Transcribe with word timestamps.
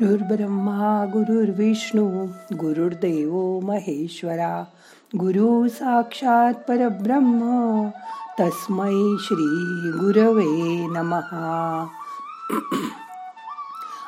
गुरुर्ब्रह्मा 0.00 1.04
गुरुर्विष्णू 1.12 2.26
गुरुर्देव 2.52 3.60
महेश्वरा 3.60 4.64
गुरु 5.16 5.68
साक्षात 5.68 6.54
परब्रह्म 6.54 7.40
तस्मै 8.40 9.16
श्री 9.20 9.44
गुरवे 9.90 10.86
नमहा 10.86 11.86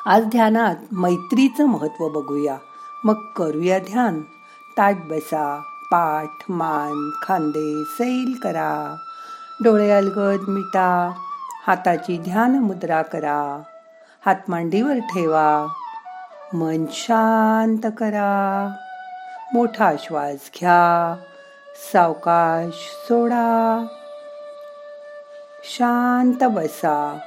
आज 0.05 0.23
ध्यानात 0.23 0.75
मैत्रीचं 0.91 1.65
महत्त्व 1.65 2.09
बघूया. 2.09 2.57
मग 3.05 3.13
करूया 3.13 3.79
ध्यान. 3.79 4.21
ताट 4.77 4.95
बसा 5.09 5.59
पाठ 5.91 6.43
मान 6.49 7.09
खांदे 7.23 7.83
सैल 7.83 8.33
करा. 8.43 8.95
डोळे 9.63 9.91
अलगद 9.91 10.49
मिटा. 10.49 11.11
हाताची 11.67 12.17
ध्यान 12.17 12.59
मुद्रा 12.59 13.01
करा. 13.01 13.61
हात 14.25 14.35
मांडीवर 14.47 14.93
ठेवा. 14.93 15.65
मन 16.53 16.85
शांत 16.91 17.91
करा. 17.97 18.73
मोठा 19.53 19.91
श्वास 19.99 20.49
घ्या. 20.59 21.15
सावकाश 21.91 22.73
सोडा. 23.07 23.85
शांत 25.63 26.43
बसा. 26.43 27.17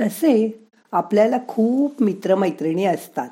तसे 0.00 0.68
आपल्याला 0.92 1.36
खूप 1.48 2.02
मित्रमैत्रिणी 2.02 2.84
असतात. 2.84 3.28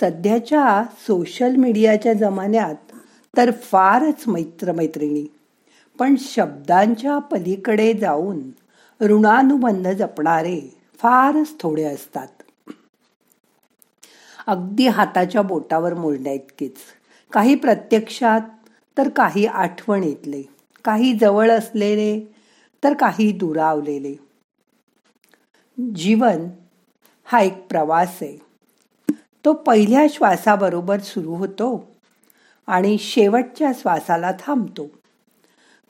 सध्याच्या 0.00 0.84
सोशल 0.98 1.56
मीडियाच्या 1.56 2.12
जमान्यात 2.12 2.96
तर 3.36 3.50
फारच 3.50 4.28
मैत्रमैत्रिणी. 4.28 5.26
पण 5.98 6.14
शब्दांच्या 6.18 7.18
पलीकडे 7.18 7.92
जाऊन 7.92 8.38
ऋणानुबंध 9.00 9.88
जपणारे 9.88 10.75
फारच 10.98 11.54
थोडे 11.60 11.84
असतात. 11.84 12.28
अगदी 14.46 14.86
हाताच्या 14.88 15.42
बोटावर 15.42 15.94
मोडण्या 15.94 16.32
इतकेच. 16.32 16.76
काही 17.32 17.54
प्रत्यक्षात 17.54 18.40
तर 18.98 19.08
काही 19.08 19.46
आठवणीतले 19.46 20.42
काही 20.84 21.12
जवळ 21.12 21.50
असलेले 21.50 22.20
तर 22.84 22.94
काही 22.94 23.32
दुरावलेले. 23.32 24.14
जीवन 25.94 26.46
हा 27.24 27.40
एक 27.40 27.66
प्रवास 27.68 28.18
आहे. 28.22 28.36
तो 29.44 29.52
पहिल्या 29.52 30.06
श्वासाबरोबर 30.10 31.00
सुरू 31.00 31.34
होतो 31.34 31.88
आणि 32.66 32.98
शेवटच्या 32.98 33.72
श्वासाला 33.74 34.32
थांबतो. 34.40 34.86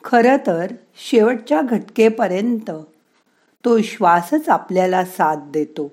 खरं 0.03 0.37
तर 0.47 0.73
शेवटच्या 0.97 1.61
घटकेपर्यंत 1.61 2.71
तो 3.65 3.81
श्वासच 3.81 4.49
आपल्याला 4.49 5.05
साथ 5.05 5.35
देतो. 5.49 5.91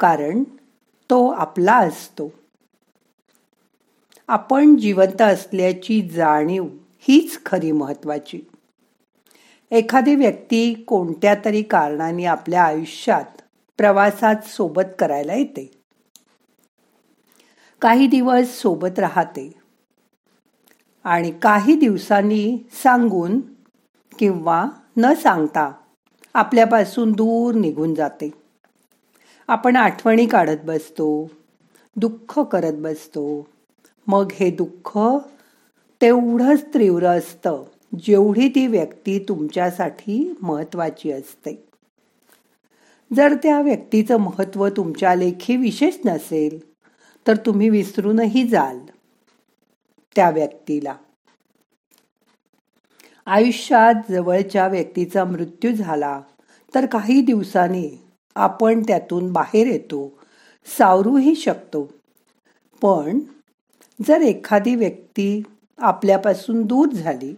कारण 0.00 0.42
तो 1.10 1.28
आपला 1.28 1.76
असतो. 1.76 2.32
आपण 4.28 4.76
जिवंत 4.76 5.22
असल्याची 5.22 6.08
जाणीव 6.08 6.66
हीच 6.98 7.40
खरी 7.46 7.72
महत्वाची 7.72 8.40
एखादी 9.70 10.14
व्यक्ती 10.14 10.74
कोणत्या 10.74 11.34
तरी 11.44 11.62
कारणाने 11.62 12.24
आपल्या 12.24 12.64
आयुष्यात 12.64 13.42
प्रवासात 13.76 14.36
सोबत 14.44 14.82
करायला 14.98 15.34
येते. 15.34 15.82
काही 17.80 18.06
दिवस 18.06 18.58
सोबत 18.58 18.98
राहते. 18.98 19.52
आणि 21.04 21.30
काही 21.30 21.76
दिवसांनी 21.76 22.58
सांगून 22.72 23.40
किंवा 24.18 24.66
न 24.96 25.14
सांगता 25.14 25.72
आपल्यापासून 26.34 27.12
दूर 27.12 27.54
निघून 27.54 27.94
जाते. 27.94 28.30
आपण 29.48 29.76
आठवणी 29.76 30.26
काढत 30.26 30.56
बसतो 30.64 31.30
दुःख 31.96 32.38
करत 32.38 32.72
बसतो. 32.72 33.48
मग 34.06 34.32
हे 34.32 34.50
दुःख 34.50 34.98
तेवढंच 36.00 36.64
तीव्र 36.64 37.06
असतं 37.06 37.62
जेवढी 37.98 38.48
ती 38.48 38.66
व्यक्ती 38.66 39.18
तुमच्यासाठी 39.18 40.36
महत्वाची 40.42 41.12
असते. 41.12 41.64
जर 43.16 43.34
त्या 43.42 43.60
व्यक्तीचं 43.60 44.16
महत्त्व 44.16 44.68
तुमच्या 44.68 45.14
लेखी 45.14 45.56
विशेष 45.56 45.94
नसेल 46.04 46.58
तर 47.26 47.36
तुम्ही 47.36 47.68
विसरूनही 47.68 48.48
जाल 48.48 48.78
त्या 50.16 50.30
व्यक्तीला. 50.30 50.94
आयुष्यात 53.32 54.10
जवळच्या 54.10 54.68
व्यक्तीचा 54.68 55.24
मृत्यू 55.24 55.72
झाला 55.72 56.20
तर 56.74 56.86
काही 56.86 57.20
दिवसांनी 57.20 57.90
आपण 58.34 58.82
त्यातून 58.82 59.32
बाहेर 59.32 59.66
येतो 59.66 60.18
सावरूही 60.78 61.34
शकतो. 61.34 61.88
पण 62.82 63.18
जर 64.06 64.20
एखादी 64.20 64.74
व्यक्ती 64.74 65.42
आपल्यापासून 65.78 66.62
दूर 66.62 66.88
झाली 66.88 67.34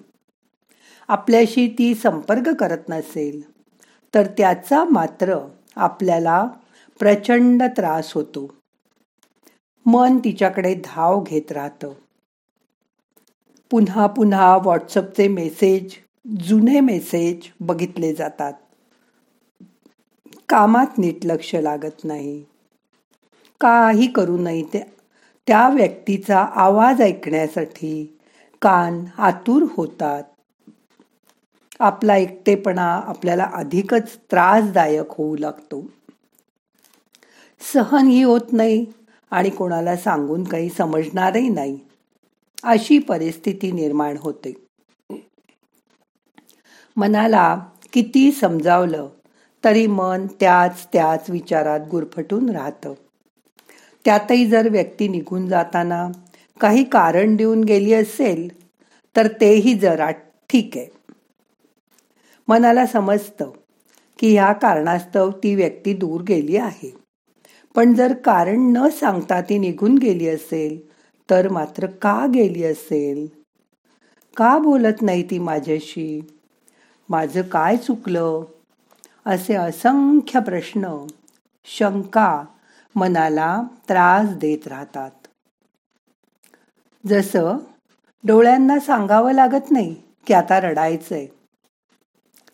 आपल्याशी 1.08 1.68
ती 1.78 1.94
संपर्क 1.94 2.48
करत 2.48 2.88
नसेल 2.88 3.40
तर 4.14 4.26
त्याचा 4.26 4.84
मात्र 4.84 5.38
आपल्याला 5.76 6.46
प्रचंड 6.98 7.62
त्रास 7.62 8.12
होतो. 8.12 8.54
मन 9.86 10.18
तिच्याकडे 10.18 10.74
धाव 10.74 11.22
घेत 11.22 11.52
राहतं. 11.52 11.92
पुन्हा 13.72 14.06
पुन्हा 14.06 14.56
व्हॉट्सअपचे 14.56 15.28
मेसेज 15.28 15.94
जुने 16.48 16.80
मेसेज 16.80 17.40
बघितले 17.60 18.14
जातात. 18.14 18.52
कामात 20.48 20.98
नीट 20.98 21.24
लक्ष 21.24 21.54
लागत 21.54 22.04
नाही. 22.04 22.44
काही 23.60 24.06
करू 24.06 24.36
नये 24.38 24.62
त्या 24.72 24.80
त्या 25.46 25.68
व्यक्तीचा 25.68 26.38
आवाज 26.38 27.00
ऐकण्यासाठी 27.00 28.18
कान 28.62 29.04
आतुर 29.18 29.66
होतात. 29.76 30.22
आपला 31.80 32.16
एकटेपणा 32.16 33.02
आपल्याला 33.06 33.50
अधिकच 33.54 34.16
त्रासदायक 34.16 35.06
होऊ 35.08 35.36
लागतो. 35.36 35.86
सहनही 37.74 38.22
होत 38.22 38.52
नाही 38.52 38.86
आणि 39.30 39.50
कोणाला 39.50 39.96
सांगून 39.96 40.44
काही 40.44 40.70
समजणारही 40.70 41.48
नाही. 41.48 41.78
अशी 42.64 42.98
परिस्थिती 42.98 43.72
निर्माण 43.72 44.16
होते. 44.20 44.52
मनाला 46.96 47.58
किती 47.92 48.32
समजावलं 48.32 49.08
तरी 49.64 49.86
मन 49.86 50.26
त्याच 50.26 50.86
त्याच 50.92 51.30
विचारात 51.30 51.80
गुरफटून 51.90 52.50
राहतं. 52.50 52.94
त्यातही 54.04 54.46
जर 54.46 54.68
व्यक्ती 54.68 55.08
निघून 55.08 55.48
जाताना 55.48 56.08
काही 56.60 56.84
कारण 56.84 57.36
देऊन 57.36 57.64
गेली 57.64 57.94
असेल 57.94 58.66
तर 59.16 59.26
तेही 59.26 59.74
जरा 59.74 60.10
ठीक 60.50 60.70
आहे. 60.76 60.86
मनाला 62.48 62.86
समजतं 62.86 63.50
की 64.18 64.32
ह्या 64.32 64.52
कारणास्तव 64.52 65.30
ती 65.30 65.54
व्यक्ती 65.54 65.94
दूर 65.94 66.20
गेली 66.20 66.56
आहे. 66.56 66.94
पण 67.74 67.94
जर 67.94 68.14
कारण 68.14 68.72
न 68.76 68.88
सांगता 68.88 69.40
ती 69.40 69.58
निघून 69.58 69.98
गेली 69.98 70.28
असेल 70.28 70.91
तर 71.32 71.48
मात्र 71.48 71.86
का 71.86 72.26
गेली 72.26 72.64
असेल? 72.64 73.26
का 74.36 74.58
बोलत 74.58 75.02
नाही 75.02 75.30
ती 75.30 75.38
माझ्याशी? 75.38 76.36
माझं 77.08 77.42
काय 77.42 77.76
चुकलं? 77.76 78.44
असे 79.26 79.54
असंख्य 79.54 80.40
प्रश्न 80.40 81.06
शंका 81.64 82.44
मनाला 82.96 83.62
त्रास 83.88 84.28
देत 84.28 84.68
राहतात. 84.68 85.10
जसं 87.06 87.58
डोळ्यांना 88.24 88.78
सांगावं 88.78 89.32
लागत 89.32 89.70
नाही 89.70 89.94
की 90.26 90.34
आता 90.34 90.60
रडायचंय 90.60 91.26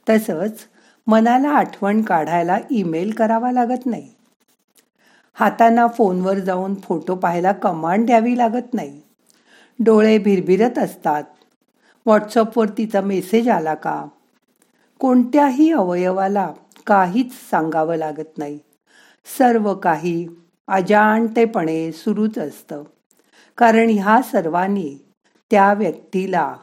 तसंच 0.09 0.67
मनाला 1.07 1.49
आठवण 1.49 2.03
काढायला 2.03 2.59
ईमेल 2.71 3.11
करावा 3.11 3.53
लागत 3.53 3.87
नाही. 3.87 4.18
हातांना 5.41 5.87
फोनवर 5.87 6.39
जाऊन 6.39 6.75
फोटो 6.75 7.15
पाहायला 7.15 7.53
कमांड 7.53 8.07
द्यावी 8.07 8.39
लागत 8.39 8.75
नाही. 8.75 9.01
डोळे 9.79 10.19
भिरभिरत 10.19 10.79
असतात. 10.79 11.23
व्हॉट्सअपवर 12.07 12.69
तिचा 12.69 13.01
मेसेज 13.01 13.49
आला 13.49 13.75
का? 13.75 14.07
कोणत्याही 14.99 15.73
अवयवाला 15.73 16.53
काहीच 16.87 17.33
सांगावं 17.51 17.97
लागत 17.97 18.39
नाही. 18.39 18.59
सर्व 19.39 19.75
काही 19.75 20.29
अजाणतेपणे 20.69 21.93
सुरूच 21.93 22.39
असतं. 22.39 22.83
कारण 23.59 23.91
ह्या 23.91 24.23
सर्वांनी 24.23 24.99
त्या 25.51 25.73
व्यक्तीला 25.73 26.57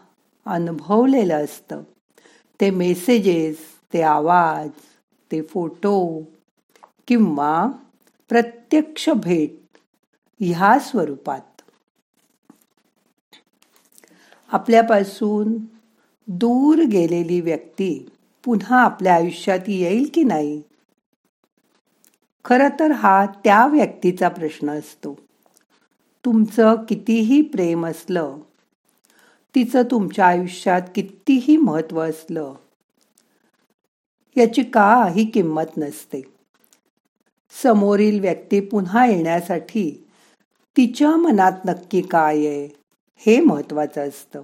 अनुभवलेलं 0.46 1.44
असतं. 1.44 1.84
ते 2.62 2.70
मेसेजेस 2.70 3.58
ते 3.94 4.02
आवाज 4.02 4.70
ते 5.32 5.42
फोटो 5.42 6.22
किंवा 7.08 7.68
प्रत्यक्ष 8.30 9.10
भेट 9.10 9.78
ह्या 10.40 10.80
स्वरूपात. 10.80 11.62
आपल्यापासून 14.52 15.58
दूर 16.28 16.78
गेलेली 16.78 17.42
व्यक्ती 17.42 18.10
पुन्हा 18.44 18.82
आपल्या 18.82 19.16
आयुष्यात 19.16 19.60
येईल 19.68 20.10
की 20.14 20.24
नाही? 20.24 20.62
खर 22.46 22.68
तर 22.80 22.92
हा 22.92 23.26
त्या 23.26 23.68
व्यक्तीचा 23.68 24.30
प्रश्न 24.30 24.70
असतो. 24.70 25.20
तुमचं 26.26 26.76
कितीही 26.90 27.42
प्रेम 27.42 27.86
असलं 27.86 28.38
तिचं 29.56 29.84
तुमच्या 29.92 30.28
आयुष्यात 30.28 30.82
कितीही 30.96 31.58
महत्त्व 31.58 32.02
असलं 32.02 32.54
याची 34.38 34.64
काही 34.64 35.26
किंमत 35.26 35.78
नसते. 35.78 36.35
समोरील 37.64 38.20
व्यक्ती 38.20 38.60
पुन्हा 38.60 39.06
येण्यासाठी 39.06 39.90
तिच्या 40.76 41.16
मनात 41.16 41.66
नक्की 41.66 42.02
काय 42.02 42.46
आहे 42.48 42.66
हे 43.26 43.40
महत्वाचं 43.40 44.08
असतं. 44.08 44.42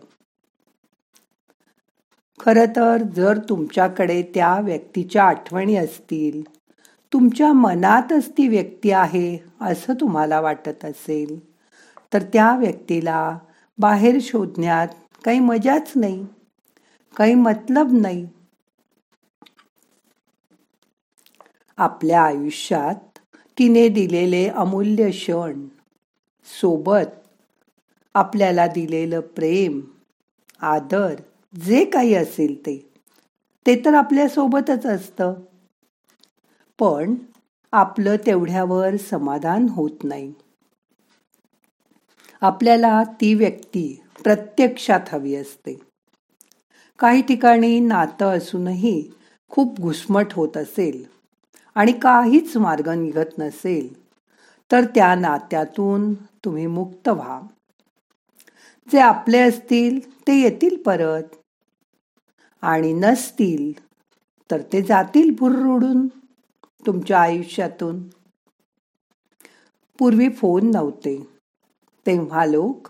खर 2.39 2.65
तर 2.65 3.03
जर 3.15 3.37
तुमच्याकडे 3.49 4.21
त्या 4.35 4.59
व्यक्तीच्या 4.59 5.23
आठवणी 5.23 5.75
असतील 5.75 6.41
तुमच्या 7.11 7.53
मनातच 7.53 8.29
ती 8.29 8.47
व्यक्ती 8.47 8.91
आहे 8.91 9.37
असं 9.61 9.93
तुम्हाला 9.93 10.39
वाटत 10.41 10.85
असेल 10.85 11.39
तर 12.13 12.23
त्या 12.23 12.55
व्यक्तीला 12.57 13.37
बाहेर 13.77 14.17
शोधण्यात 14.21 14.87
काही 15.25 15.39
मजाच 15.39 15.91
नाही 15.95 16.25
काही 17.15 17.33
मतलब 17.33 17.91
नाही. 18.01 18.25
आपल्या 21.81 22.22
आयुष्यात 22.22 23.19
तिने 23.57 23.88
दिलेले 23.89 24.48
अमूल्य 24.48 25.10
क्षण 25.10 25.68
सोबत 26.62 27.06
आपल्याला 28.16 28.68
दिलेलं 28.68 29.19
प्रेम 29.19 29.81
आदर 30.62 31.16
जे 31.66 31.86
काही 31.86 32.13
असेल 32.13 32.66
ते 32.66 32.92
ते 33.66 33.81
तर 33.86 33.94
आपल्या 33.94 34.28
सोबतच 34.30 34.86
असतं. 34.86 35.33
पण 36.80 37.16
आपलं 37.74 38.16
तेवढ्यावर 38.25 38.95
समाधान 38.95 39.69
होत 39.69 40.04
नाही. 40.04 40.33
आपल्याला 42.42 43.04
ती 43.04 43.33
व्यक्ती 43.33 44.01
प्रत्यक्षात 44.24 45.00
हवी 45.12 45.36
असते. 45.36 45.80
काही 47.00 47.22
ठिकाणी 47.22 47.80
नातं 47.80 48.38
असूनही 48.38 49.10
खूप 49.50 49.80
घुसमट 49.80 50.33
होत 50.33 50.57
असेल. 50.57 51.20
आणि 51.75 51.91
काहीच 51.91 52.57
मार्ग 52.57 52.89
निघत 52.89 53.39
नसेल 53.39 54.01
तर 54.71 54.85
त्या 54.95 55.15
नात्यातून 55.15 56.13
तुम्ही 56.13 56.68
मुक्त 56.68 57.09
व्हा. 57.09 57.41
जे 58.91 59.00
आपले 59.00 59.39
असतील 59.39 60.21
ते 60.27 60.41
येतील 60.41 60.83
परत. 60.83 61.23
आणि 62.62 62.94
नसतील 62.94 63.85
तर 64.51 64.61
ते 64.73 64.81
जातील 64.81 65.35
भुररुडून 65.40 66.07
तुमच्या 66.85 67.21
आयुष्यातून. 67.21 68.04
पूर्वी 69.99 70.30
फोन 70.30 70.71
नव्हते. 70.71 71.28
तेव्हा 72.06 72.45
लोक 72.45 72.87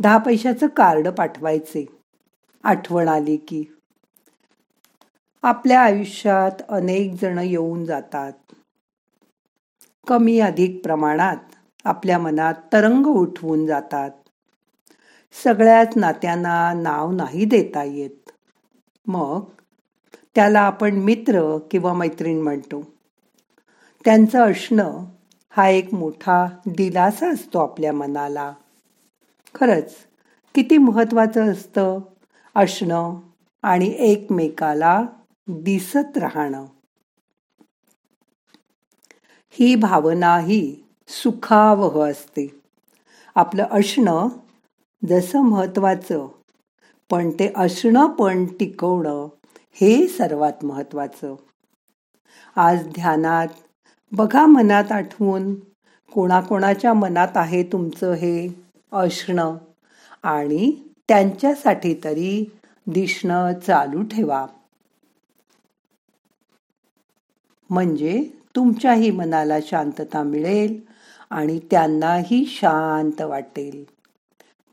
दहा 0.00 0.18
पैशाचं 0.18 0.66
कार्ड 0.66 1.08
पाठवायचे. 1.08 1.86
आठवण 2.64 3.08
आली 3.08 3.36
की 3.36 3.64
आपल्या 5.48 5.80
आयुष्यात 5.80 6.62
अनेक 6.68 7.12
जण 7.22 7.38
येऊन 7.38 7.84
जातात. 7.84 8.32
कमी 10.06 10.40
अधिक 10.40 10.80
प्रमाणात 10.82 11.36
आपल्या 11.84 12.18
मनात 12.18 12.54
तरंग 12.72 13.06
उठवून 13.06 13.66
जातात. 13.66 14.10
सगळ्याच 15.44 15.92
नात्यांना 15.96 16.72
नाव 16.72 17.10
नाही 17.12 17.44
देता 17.44 17.82
येत. 17.82 18.30
मग 19.06 19.44
त्याला 20.34 20.60
आपण 20.60 20.90
मित्र 20.90 21.58
किंवा 21.70 21.92
मैत्रीण 21.92 22.42
म्हणतो. 22.42 22.82
त्यांचं 24.04 24.50
असणं 24.50 25.04
हा 25.50 25.68
एक 25.68 25.94
मोठा 25.94 26.46
दिलासा 26.66 27.28
असतो 27.28 27.58
आपल्या 27.58 27.92
मनाला. 27.92 28.52
खरंच 29.54 29.94
किती 30.54 30.78
महत्वाचं 30.78 31.52
असतं 31.52 31.98
असणं 32.54 33.20
आणि 33.62 33.94
एकमेकाला 33.98 35.06
दिसत 35.48 36.18
राहणं. 36.18 36.66
ही 39.50 39.74
भावना 39.74 40.38
ही 40.38 40.84
सुखावह 41.08 42.10
असते. 42.10 42.60
आपलं 43.34 43.66
असणं 43.70 44.28
जसं 45.08 45.40
महत्वाचं 45.40 46.26
पण 47.10 47.30
ते 47.30 47.52
असणं 47.56 48.06
पण 48.06 48.44
टिकवणं 48.44 49.28
हे 49.72 50.06
सर्वात 50.08 50.64
महत्वाचं 50.64 51.34
आज 52.56 52.86
ध्यानात 52.86 53.48
बघा 54.12 54.46
मनात 54.46 54.92
आठवून 54.92 55.54
कोणाकोणाच्या 56.12 56.94
मनात 56.94 57.36
आहे 57.36 57.62
तुमचं 57.62 58.12
हे 58.12 58.48
असणं 58.92 59.56
आणि 60.22 60.72
त्यांच्यासाठी 61.08 61.94
तरी 61.94 62.44
दिसणं 62.86 63.52
चालू 63.66 64.02
ठेवा. 64.02 64.46
म्हणजे 67.70 68.30
तुमच्याही 68.56 69.10
मनाला 69.10 69.56
शांतता 69.62 70.22
मिळेल 70.22 70.80
आणि 71.30 71.60
त्यांनाही 71.70 72.44
शांत 72.46 73.20
वाटेल. 73.20 73.84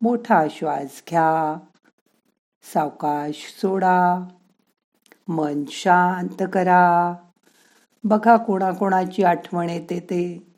मोठा 0.02 0.46
श्वास 0.52 1.04
घ्या. 1.10 1.58
सावकाश 2.74 3.60
सोडा. 3.62 4.28
मन 5.28 5.64
शांत 5.68 6.44
करा. 6.54 7.14
बघा 8.04 8.38
कोणाकोणाची 8.38 9.24
आठवण 9.24 9.70
येते 9.70 10.00
ते. 10.00 10.55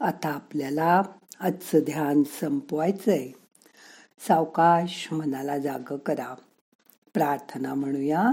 आता 0.00 0.28
आपल्याला 0.28 1.02
आजचं 1.40 1.78
ध्यान 1.78 2.22
संपवायचंय. 2.40 3.28
सावकाश 4.28 5.08
मनाला 5.12 5.58
जाग 5.58 5.96
करा. 5.96 6.34
प्रार्थना 7.14 7.74
म्हणूया. 7.74 8.30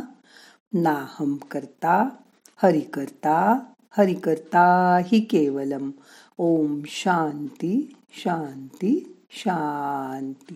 नाहम 0.74 1.36
करता 1.36 2.10
हरि 2.64 2.80
करता 2.80 3.60
हरि 3.98 4.14
करता 4.14 4.98
हि 5.06 5.20
केवलम. 5.20 5.92
ओम 6.38 6.82
शांती 6.86 7.96
शांती 8.12 9.18
शांती. 9.32 10.56